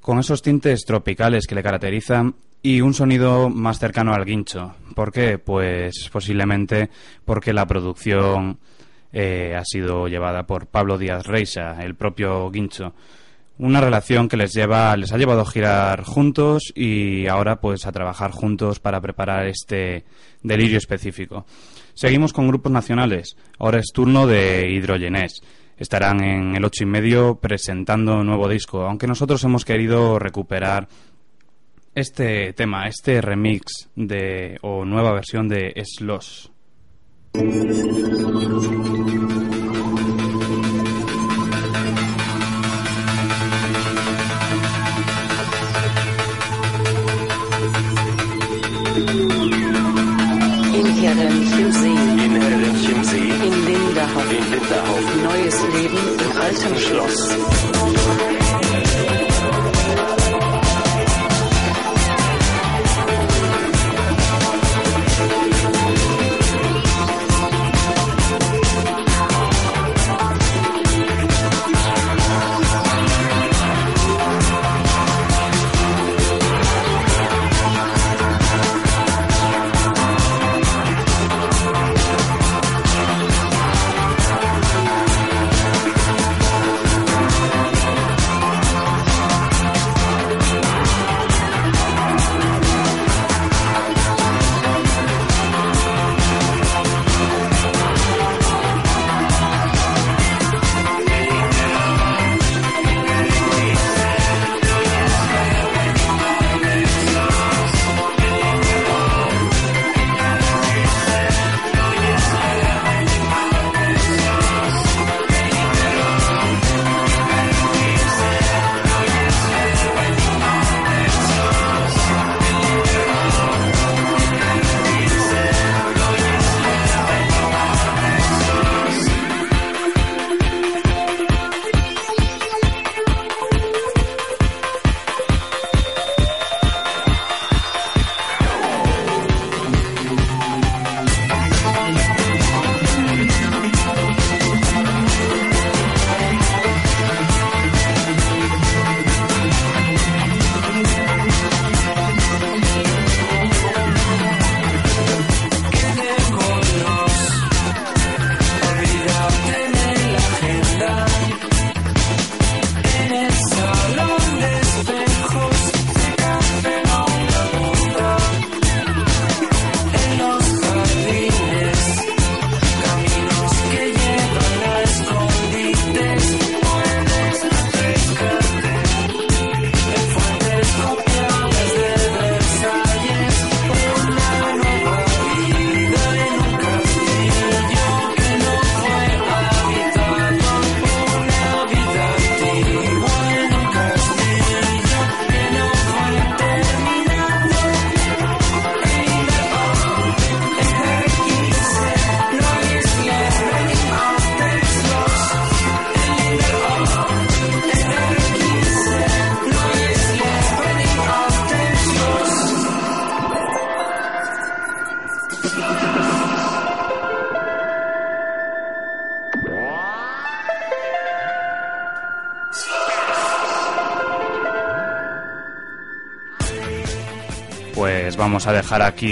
Con 0.00 0.20
esos 0.20 0.42
tintes 0.42 0.84
tropicales 0.84 1.48
que 1.48 1.56
le 1.56 1.64
caracterizan 1.64 2.36
y 2.62 2.80
un 2.80 2.94
sonido 2.94 3.48
más 3.48 3.78
cercano 3.78 4.12
al 4.12 4.24
guincho. 4.24 4.74
¿Por 4.94 5.12
qué? 5.12 5.38
Pues 5.38 6.08
posiblemente 6.12 6.90
porque 7.24 7.52
la 7.52 7.66
producción 7.66 8.58
eh, 9.12 9.54
ha 9.56 9.64
sido 9.64 10.08
llevada 10.08 10.44
por 10.44 10.66
Pablo 10.66 10.98
Díaz 10.98 11.26
Reisa, 11.26 11.80
el 11.82 11.94
propio 11.94 12.50
guincho. 12.50 12.94
Una 13.58 13.80
relación 13.80 14.28
que 14.28 14.36
les 14.36 14.52
lleva, 14.52 14.96
les 14.96 15.12
ha 15.12 15.18
llevado 15.18 15.40
a 15.40 15.50
girar 15.50 16.04
juntos 16.04 16.72
y 16.74 17.26
ahora 17.26 17.56
pues 17.56 17.86
a 17.86 17.92
trabajar 17.92 18.30
juntos 18.30 18.78
para 18.78 19.00
preparar 19.00 19.46
este 19.48 20.04
delirio 20.42 20.78
específico. 20.78 21.44
Seguimos 21.94 22.32
con 22.32 22.46
grupos 22.46 22.70
nacionales. 22.70 23.36
Ahora 23.58 23.80
es 23.80 23.90
turno 23.92 24.28
de 24.28 24.70
Hidrogenés. 24.70 25.40
Estarán 25.76 26.22
en 26.22 26.54
el 26.54 26.64
ocho 26.64 26.84
y 26.84 26.86
medio 26.86 27.36
presentando 27.36 28.20
un 28.20 28.26
nuevo 28.26 28.48
disco, 28.48 28.82
aunque 28.82 29.08
nosotros 29.08 29.42
hemos 29.42 29.64
querido 29.64 30.18
recuperar 30.20 30.88
este 31.98 32.52
tema, 32.52 32.86
este 32.86 33.20
remix 33.20 33.88
de 33.96 34.56
o 34.62 34.84
nueva 34.84 35.12
versión 35.12 35.48
de 35.48 35.74
Sloss. 35.84 36.48
In 37.34 37.50
Linderhof, 53.66 54.32
in 54.32 54.50
Linderhof, 54.50 55.16
neues 55.22 55.56
Leben 55.72 56.04
im 56.24 56.32
alten 56.40 56.76
Schloss. 56.78 57.77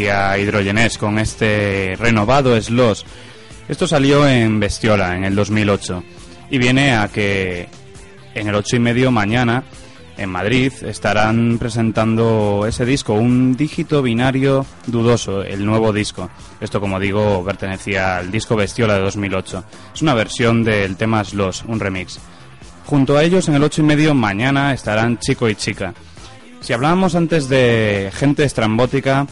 A 0.05 0.39
Hidrogenés 0.39 0.99
con 0.99 1.19
este 1.19 1.97
renovado 1.99 2.61
Sloss. 2.61 3.07
Esto 3.69 3.87
salió 3.87 4.29
en 4.29 4.61
Bestiola 4.61 5.17
en 5.17 5.25
el 5.25 5.35
2008 5.35 6.05
y 6.51 6.59
viene 6.59 6.95
a 6.95 7.09
que 7.09 7.69
en 8.35 8.49
el 8.49 8.55
ocho 8.55 8.77
y 8.77 8.79
medio 8.79 9.11
mañana 9.11 9.65
en 10.19 10.29
Madrid 10.31 10.73
estarán 10.83 11.59
presentando 11.59 12.65
ese 12.69 12.85
disco, 12.85 13.15
un 13.15 13.57
dígito 13.57 14.03
binario 14.03 14.67
dudoso, 14.87 15.43
el 15.43 15.65
nuevo 15.65 15.93
disco. 15.93 16.31
Esto, 16.61 16.81
como 16.81 17.01
digo, 17.01 17.43
pertenecía 17.45 18.19
al 18.19 18.31
disco 18.31 18.57
Bestiola 18.57 18.95
de 18.95 19.01
2008. 19.01 19.65
Es 19.95 20.03
una 20.03 20.15
versión 20.15 20.63
del 20.63 20.97
tema 20.97 21.25
Sloss, 21.25 21.65
un 21.67 21.81
remix. 21.81 22.19
Junto 22.85 23.17
a 23.17 23.25
ellos, 23.25 23.49
en 23.49 23.55
el 23.55 23.65
ocho 23.65 23.81
y 23.81 23.85
medio 23.85 24.15
mañana 24.15 24.73
estarán 24.73 25.19
Chico 25.19 25.49
y 25.49 25.55
Chica. 25.55 25.93
Si 26.61 26.73
hablábamos 26.73 27.15
antes 27.15 27.49
de 27.49 28.11
gente 28.15 28.45
estrambótica 28.45 29.27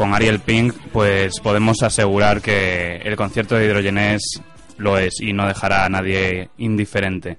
con 0.00 0.14
Ariel 0.14 0.40
Pink, 0.40 0.74
pues 0.94 1.40
podemos 1.40 1.82
asegurar 1.82 2.40
que 2.40 3.02
el 3.04 3.16
concierto 3.16 3.54
de 3.54 3.66
Hidrogenés 3.66 4.40
lo 4.78 4.96
es 4.96 5.20
y 5.20 5.34
no 5.34 5.46
dejará 5.46 5.84
a 5.84 5.90
nadie 5.90 6.48
indiferente. 6.56 7.36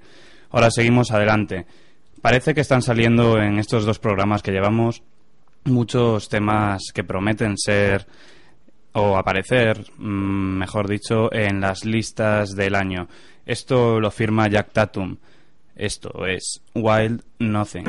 Ahora 0.48 0.70
seguimos 0.70 1.10
adelante. 1.10 1.66
Parece 2.20 2.54
que 2.54 2.60
están 2.60 2.80
saliendo 2.80 3.36
en 3.42 3.58
estos 3.58 3.84
dos 3.84 3.98
programas 3.98 4.44
que 4.44 4.52
llevamos 4.52 5.02
muchos 5.64 6.28
temas 6.28 6.92
que 6.94 7.02
prometen 7.02 7.58
ser 7.58 8.06
o 8.92 9.16
aparecer, 9.16 9.84
mm, 9.98 10.58
mejor 10.58 10.86
dicho, 10.86 11.34
en 11.34 11.60
las 11.60 11.84
listas 11.84 12.50
del 12.50 12.76
año. 12.76 13.08
Esto 13.44 13.98
lo 13.98 14.12
firma 14.12 14.46
Jack 14.46 14.70
Tatum. 14.70 15.16
Esto 15.74 16.26
es 16.26 16.62
Wild 16.76 17.24
Nothing. 17.40 17.86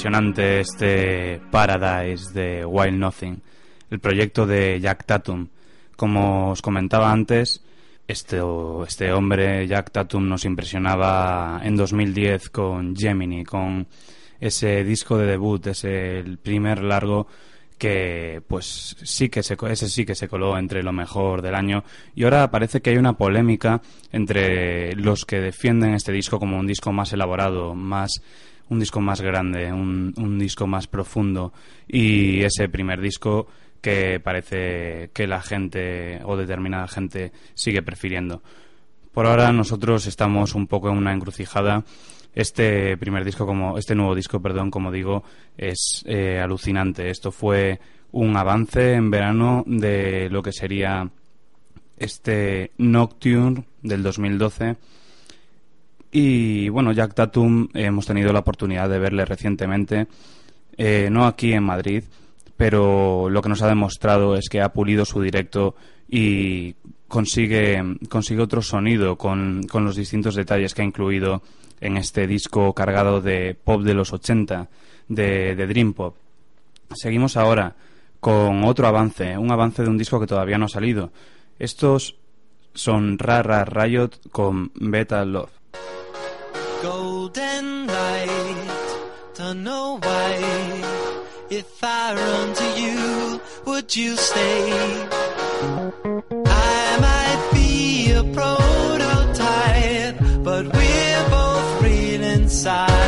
Impresionante 0.00 0.60
este 0.60 1.42
Paradise 1.50 2.32
de 2.32 2.64
Wild 2.64 2.98
Nothing, 2.98 3.42
el 3.90 4.00
proyecto 4.00 4.46
de 4.46 4.80
Jack 4.80 5.04
Tatum. 5.04 5.48
Como 5.94 6.52
os 6.52 6.62
comentaba 6.62 7.12
antes, 7.12 7.62
este, 8.08 8.40
este 8.86 9.12
hombre, 9.12 9.66
Jack 9.66 9.90
Tatum, 9.90 10.26
nos 10.26 10.46
impresionaba 10.46 11.60
en 11.62 11.76
2010 11.76 12.48
con 12.48 12.96
Gemini, 12.96 13.44
con 13.44 13.88
ese 14.40 14.84
disco 14.84 15.18
de 15.18 15.26
debut, 15.26 15.66
ese 15.66 16.24
primer 16.42 16.82
largo 16.82 17.26
que 17.76 18.42
pues 18.46 18.96
sí 19.02 19.28
que 19.28 19.42
se, 19.42 19.58
ese 19.68 19.88
sí 19.90 20.06
que 20.06 20.14
se 20.14 20.28
coló 20.28 20.56
entre 20.56 20.82
lo 20.82 20.92
mejor 20.92 21.40
del 21.40 21.54
año 21.54 21.82
y 22.14 22.24
ahora 22.24 22.50
parece 22.50 22.82
que 22.82 22.90
hay 22.90 22.98
una 22.98 23.14
polémica 23.14 23.80
entre 24.12 24.94
los 24.96 25.24
que 25.24 25.40
defienden 25.40 25.94
este 25.94 26.12
disco 26.12 26.38
como 26.38 26.58
un 26.58 26.66
disco 26.66 26.92
más 26.92 27.14
elaborado, 27.14 27.74
más 27.74 28.22
un 28.70 28.78
disco 28.78 29.00
más 29.00 29.20
grande, 29.20 29.72
un, 29.72 30.14
un 30.16 30.38
disco 30.38 30.66
más 30.66 30.86
profundo 30.86 31.52
y 31.86 32.40
ese 32.40 32.68
primer 32.68 33.00
disco 33.00 33.46
que 33.80 34.20
parece 34.20 35.10
que 35.12 35.26
la 35.26 35.42
gente 35.42 36.20
o 36.24 36.36
determinada 36.36 36.88
gente 36.88 37.32
sigue 37.54 37.82
prefiriendo. 37.82 38.42
Por 39.12 39.26
ahora 39.26 39.52
nosotros 39.52 40.06
estamos 40.06 40.54
un 40.54 40.66
poco 40.66 40.88
en 40.88 40.96
una 40.96 41.12
encrucijada 41.12 41.84
este 42.34 42.96
primer 42.96 43.24
disco, 43.24 43.44
como 43.44 43.76
este 43.76 43.94
nuevo 43.94 44.14
disco, 44.14 44.40
perdón, 44.40 44.70
como 44.70 44.92
digo, 44.92 45.24
es 45.56 46.04
eh, 46.06 46.38
alucinante. 46.38 47.10
Esto 47.10 47.32
fue 47.32 47.80
un 48.12 48.36
avance 48.36 48.94
en 48.94 49.10
verano 49.10 49.64
de 49.66 50.28
lo 50.30 50.42
que 50.42 50.52
sería 50.52 51.10
este 51.96 52.70
Nocturne 52.78 53.64
del 53.82 54.02
2012. 54.02 54.76
Y 56.12 56.68
bueno, 56.68 56.92
Jack 56.92 57.14
Tatum 57.14 57.68
hemos 57.74 58.06
tenido 58.06 58.32
la 58.32 58.40
oportunidad 58.40 58.88
de 58.88 58.98
verle 58.98 59.24
recientemente, 59.24 60.08
eh, 60.76 61.08
no 61.10 61.26
aquí 61.26 61.52
en 61.52 61.62
Madrid, 61.62 62.04
pero 62.56 63.30
lo 63.30 63.42
que 63.42 63.48
nos 63.48 63.62
ha 63.62 63.68
demostrado 63.68 64.34
es 64.34 64.48
que 64.48 64.60
ha 64.60 64.72
pulido 64.72 65.04
su 65.04 65.22
directo 65.22 65.76
y 66.08 66.74
consigue, 67.06 67.80
consigue 68.08 68.42
otro 68.42 68.60
sonido 68.60 69.16
con, 69.16 69.62
con 69.70 69.84
los 69.84 69.96
distintos 69.96 70.34
detalles 70.34 70.74
que 70.74 70.82
ha 70.82 70.84
incluido 70.84 71.42
en 71.80 71.96
este 71.96 72.26
disco 72.26 72.74
cargado 72.74 73.20
de 73.20 73.54
pop 73.54 73.82
de 73.82 73.94
los 73.94 74.12
80, 74.12 74.68
de, 75.08 75.54
de 75.54 75.66
Dream 75.66 75.94
Pop. 75.94 76.16
Seguimos 76.92 77.36
ahora 77.36 77.76
con 78.18 78.64
otro 78.64 78.86
avance, 78.86 79.38
un 79.38 79.50
avance 79.50 79.82
de 79.82 79.88
un 79.88 79.96
disco 79.96 80.20
que 80.20 80.26
todavía 80.26 80.58
no 80.58 80.66
ha 80.66 80.68
salido. 80.68 81.12
Estos 81.58 82.16
son 82.74 83.18
Rara 83.18 83.64
Riot 83.64 84.30
con 84.30 84.72
Beta 84.74 85.24
Love. 85.24 85.59
Golden 87.20 87.86
light. 87.86 88.88
Don't 89.34 89.62
know 89.62 89.98
why. 90.02 90.32
If 91.50 91.70
I 91.82 92.14
run 92.14 92.54
to 92.60 92.68
you, 92.80 93.40
would 93.66 93.94
you 93.94 94.16
stay? 94.16 94.62
I 96.46 96.86
might 97.08 97.42
be 97.52 98.12
a 98.12 98.24
prototype, 98.38 100.16
but 100.44 100.64
we're 100.74 101.24
both 101.28 101.82
real 101.82 102.22
inside. 102.22 102.99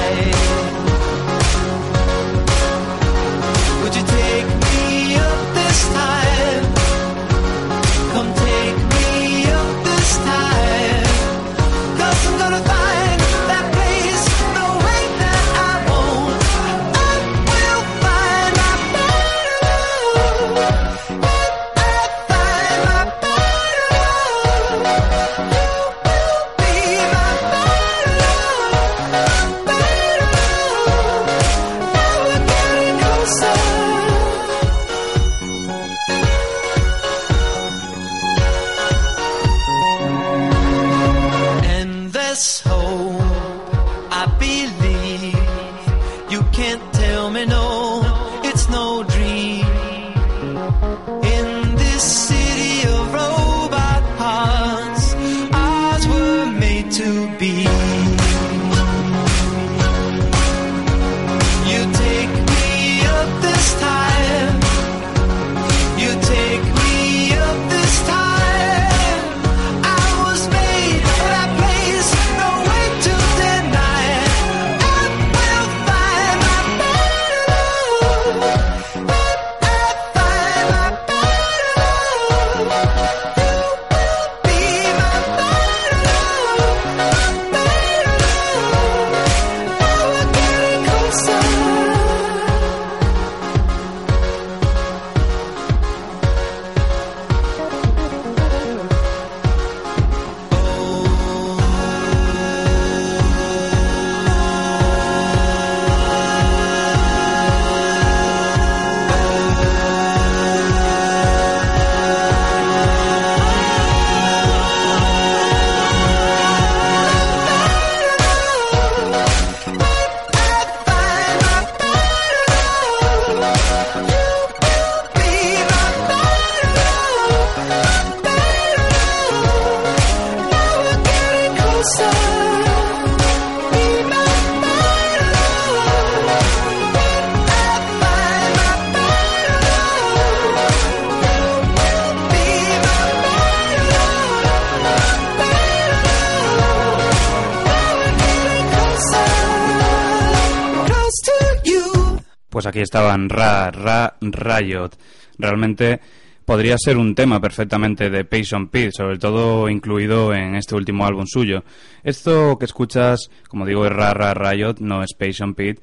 Pues 152.52 152.66
aquí 152.66 152.80
estaban 152.80 153.30
Ra, 153.30 153.70
Ra, 153.70 154.18
Riot. 154.20 154.90
Realmente 155.38 156.00
podría 156.44 156.76
ser 156.76 156.98
un 156.98 157.14
tema 157.14 157.40
perfectamente 157.40 158.10
de 158.10 158.26
Patient 158.26 158.70
Pit, 158.70 158.90
sobre 158.94 159.18
todo 159.18 159.70
incluido 159.70 160.34
en 160.34 160.56
este 160.56 160.74
último 160.74 161.06
álbum 161.06 161.24
suyo. 161.26 161.64
Esto 162.04 162.58
que 162.58 162.66
escuchas, 162.66 163.30
como 163.48 163.64
digo, 163.64 163.86
es 163.86 163.92
Ra, 163.92 164.12
Ra, 164.12 164.34
Riot, 164.34 164.80
no 164.80 165.02
es 165.02 165.14
Patient 165.14 165.56
Pit, 165.56 165.80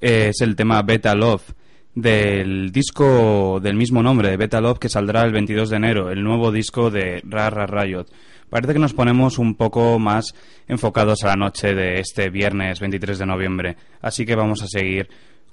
es 0.00 0.40
el 0.40 0.56
tema 0.56 0.82
Beta 0.82 1.14
Love 1.14 1.52
del 1.94 2.72
disco 2.72 3.60
del 3.62 3.76
mismo 3.76 4.02
nombre, 4.02 4.36
Beta 4.36 4.60
Love, 4.60 4.80
que 4.80 4.88
saldrá 4.88 5.22
el 5.22 5.30
22 5.30 5.70
de 5.70 5.76
enero, 5.76 6.10
el 6.10 6.24
nuevo 6.24 6.50
disco 6.50 6.90
de 6.90 7.22
Ra, 7.28 7.48
Ra, 7.48 7.66
Riot. 7.66 8.06
Parece 8.50 8.72
que 8.72 8.80
nos 8.80 8.94
ponemos 8.94 9.38
un 9.38 9.54
poco 9.54 10.00
más 10.00 10.34
enfocados 10.66 11.22
a 11.22 11.28
la 11.28 11.36
noche 11.36 11.74
de 11.74 12.00
este 12.00 12.28
viernes 12.28 12.80
23 12.80 13.20
de 13.20 13.26
noviembre, 13.26 13.76
así 14.00 14.26
que 14.26 14.34
vamos 14.34 14.62
a 14.62 14.66
seguir 14.66 15.08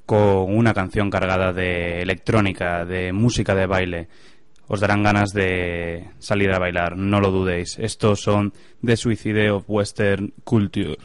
con 0.06 0.56
una 0.56 0.74
canción 0.74 1.10
cargada 1.10 1.52
de 1.54 2.02
electrónica, 2.02 2.86
de 2.86 3.12
música 3.12 3.56
de 3.56 3.66
baile. 3.66 4.08
Os 4.68 4.80
darán 4.80 5.04
ganas 5.04 5.32
de 5.32 6.10
salir 6.20 6.52
a 6.52 6.60
bailar, 6.60 6.98
no 6.98 7.20
lo 7.20 7.32
dudéis. 7.32 7.78
Estos 7.80 8.22
son 8.22 8.54
The 8.84 8.98
Suicide 8.98 9.52
of 9.52 9.66
Western 9.68 10.34
Culture. 10.44 10.98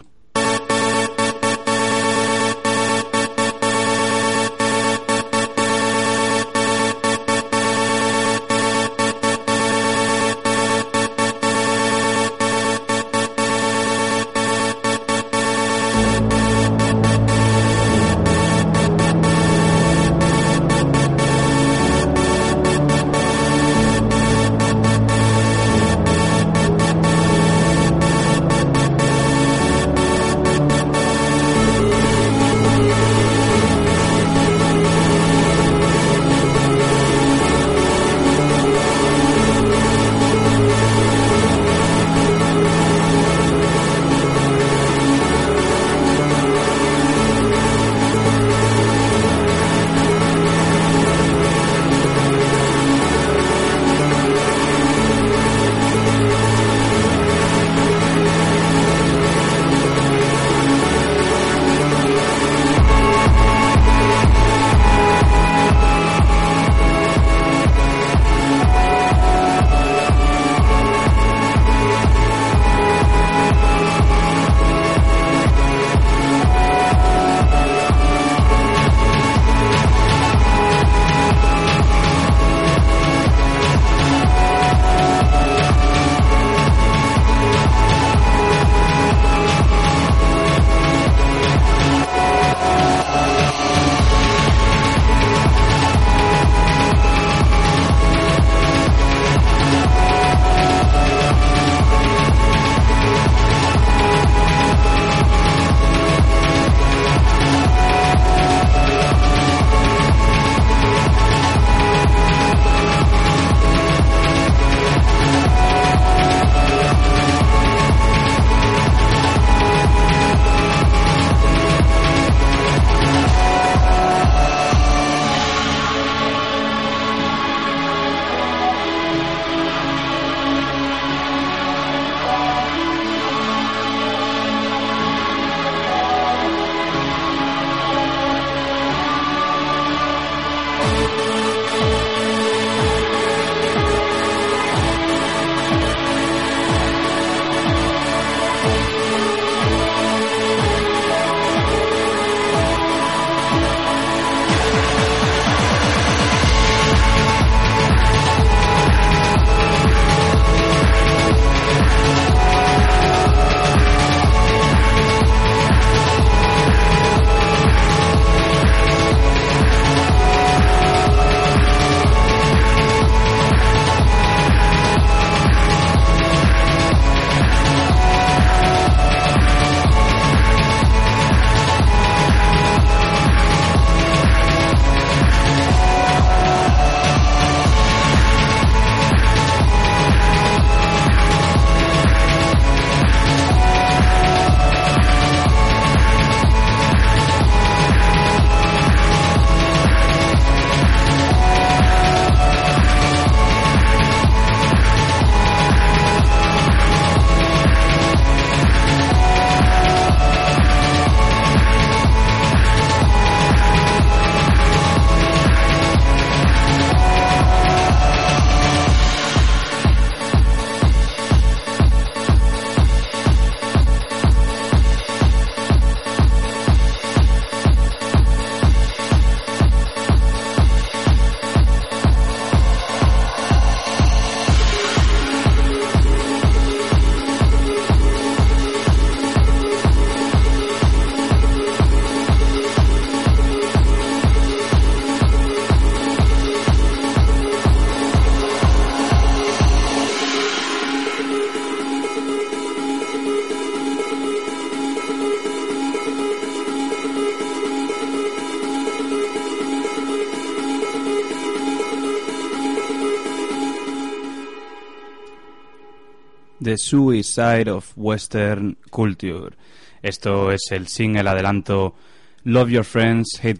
The 266.70 266.78
Suicide 266.78 267.68
of 267.68 267.94
Western 267.96 268.78
Culture. 268.92 269.56
Esto 270.02 270.52
es 270.52 270.60
el 270.70 270.86
single 270.86 271.28
adelanto 271.28 271.96
Love 272.44 272.70
Your 272.70 272.84
Friends, 272.84 273.40
Hate 273.42 273.58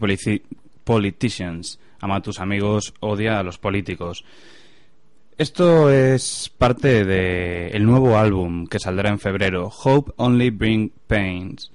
Politicians. 0.85 1.81
Ama 1.99 2.15
a 2.15 2.23
tus 2.23 2.39
amigos, 2.39 2.95
odia 3.01 3.41
a 3.41 3.43
los 3.43 3.59
políticos. 3.59 4.25
Esto 5.37 5.91
es 5.91 6.53
parte 6.57 7.05
del 7.05 7.75
el 7.75 7.85
nuevo 7.85 8.17
álbum 8.17 8.69
que 8.69 8.79
saldrá 8.79 9.11
en 9.11 9.19
febrero, 9.19 9.73
Hope 9.83 10.13
Only 10.17 10.51
Bring 10.51 10.93
Pains. 11.09 11.73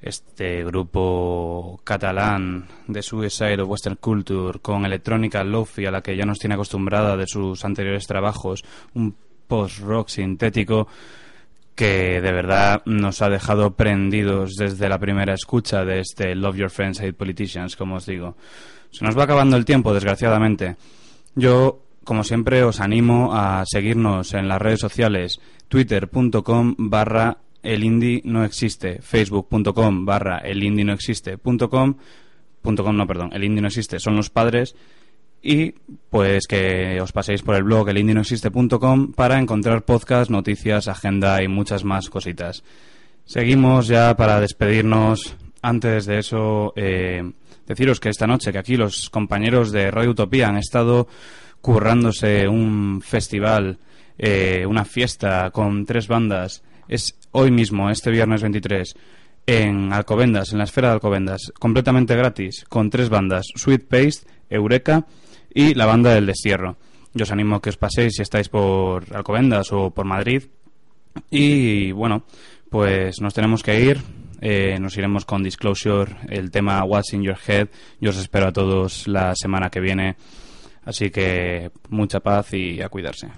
Este 0.00 0.62
grupo 0.62 1.80
catalán 1.82 2.68
de 2.86 3.02
Suicide 3.02 3.62
of 3.62 3.68
Western 3.68 3.96
Culture 3.96 4.60
con 4.60 4.86
electrónica 4.86 5.42
lofi 5.42 5.86
a 5.86 5.90
la 5.90 6.02
que 6.02 6.16
ya 6.16 6.24
nos 6.24 6.38
tiene 6.38 6.54
acostumbrada 6.54 7.16
de 7.16 7.26
sus 7.26 7.64
anteriores 7.64 8.06
trabajos, 8.06 8.64
post-rock 9.52 10.08
sintético 10.08 10.88
que 11.74 12.22
de 12.22 12.32
verdad 12.32 12.80
nos 12.86 13.20
ha 13.20 13.28
dejado 13.28 13.74
prendidos 13.74 14.54
desde 14.56 14.88
la 14.88 14.98
primera 14.98 15.34
escucha 15.34 15.84
de 15.84 16.00
este 16.00 16.34
Love 16.34 16.56
Your 16.56 16.70
Friends, 16.70 17.00
Hate 17.00 17.12
Politicians, 17.12 17.76
como 17.76 17.96
os 17.96 18.06
digo. 18.06 18.34
Se 18.90 19.04
nos 19.04 19.16
va 19.16 19.24
acabando 19.24 19.58
el 19.58 19.66
tiempo, 19.66 19.92
desgraciadamente. 19.92 20.76
Yo, 21.34 21.82
como 22.02 22.24
siempre, 22.24 22.62
os 22.62 22.80
animo 22.80 23.34
a 23.34 23.64
seguirnos 23.66 24.32
en 24.32 24.48
las 24.48 24.62
redes 24.62 24.80
sociales, 24.80 25.38
twitter.com 25.68 26.74
barra 26.78 27.36
el 27.62 27.84
indie 27.84 28.22
no 28.24 28.44
existe, 28.44 29.02
facebook.com 29.02 30.06
barra 30.06 30.38
el 30.38 30.62
indie 30.62 30.86
no 30.86 30.94
existe, 30.94 31.36
com, 31.36 31.94
punto 32.62 32.84
com 32.84 32.96
no, 32.96 33.06
perdón, 33.06 33.28
el 33.34 33.44
indie 33.44 33.60
no 33.60 33.68
existe, 33.68 34.00
son 34.00 34.16
los 34.16 34.30
padres, 34.30 34.74
y 35.42 35.72
pues 36.08 36.46
que 36.46 37.00
os 37.00 37.12
paséis 37.12 37.42
por 37.42 37.56
el 37.56 37.64
blog 37.64 37.88
elindinoexiste.com 37.88 39.12
para 39.12 39.38
encontrar 39.38 39.84
podcast, 39.84 40.30
noticias, 40.30 40.86
agenda 40.86 41.42
y 41.42 41.48
muchas 41.48 41.84
más 41.84 42.08
cositas. 42.08 42.62
Seguimos 43.24 43.88
ya 43.88 44.16
para 44.16 44.40
despedirnos. 44.40 45.36
Antes 45.60 46.06
de 46.06 46.18
eso, 46.18 46.72
eh, 46.76 47.22
deciros 47.66 48.00
que 48.00 48.08
esta 48.08 48.26
noche, 48.26 48.52
que 48.52 48.58
aquí 48.58 48.76
los 48.76 49.10
compañeros 49.10 49.72
de 49.72 49.90
Radio 49.90 50.10
Utopía 50.10 50.48
han 50.48 50.56
estado 50.56 51.08
currándose 51.60 52.48
un 52.48 53.00
festival, 53.00 53.78
eh, 54.18 54.64
una 54.66 54.84
fiesta 54.84 55.50
con 55.50 55.86
tres 55.86 56.08
bandas. 56.08 56.62
Es 56.88 57.16
hoy 57.30 57.50
mismo, 57.50 57.90
este 57.90 58.10
viernes 58.10 58.42
23, 58.42 58.94
en 59.46 59.92
Alcobendas, 59.92 60.52
en 60.52 60.58
la 60.58 60.64
esfera 60.64 60.88
de 60.88 60.94
Alcobendas, 60.94 61.52
completamente 61.58 62.16
gratis, 62.16 62.64
con 62.68 62.90
tres 62.90 63.08
bandas, 63.08 63.46
Sweet 63.54 63.86
Paste, 63.88 64.26
Eureka 64.50 65.06
y 65.54 65.74
la 65.74 65.86
banda 65.86 66.14
del 66.14 66.26
destierro. 66.26 66.76
Yo 67.14 67.24
os 67.24 67.30
animo 67.30 67.56
a 67.56 67.62
que 67.62 67.70
os 67.70 67.76
paséis 67.76 68.14
si 68.16 68.22
estáis 68.22 68.48
por 68.48 69.04
Alcobendas 69.14 69.72
o 69.72 69.90
por 69.90 70.06
Madrid. 70.06 70.44
Y 71.30 71.92
bueno, 71.92 72.24
pues 72.70 73.20
nos 73.20 73.34
tenemos 73.34 73.62
que 73.62 73.80
ir. 73.80 74.00
Eh, 74.40 74.78
nos 74.80 74.96
iremos 74.96 75.24
con 75.24 75.42
Disclosure, 75.42 76.16
el 76.28 76.50
tema 76.50 76.82
What's 76.84 77.12
in 77.12 77.22
Your 77.22 77.38
Head. 77.46 77.68
Yo 78.00 78.10
os 78.10 78.16
espero 78.16 78.48
a 78.48 78.52
todos 78.52 79.06
la 79.06 79.34
semana 79.36 79.70
que 79.70 79.80
viene. 79.80 80.16
Así 80.84 81.10
que 81.10 81.70
mucha 81.90 82.20
paz 82.20 82.52
y 82.54 82.80
a 82.80 82.88
cuidarse. 82.88 83.28